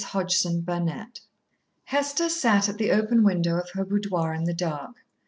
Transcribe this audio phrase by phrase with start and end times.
[0.03, 1.11] Chapter Eighteen
[1.83, 4.95] Hester sat at the open window of her boudoir in the dark.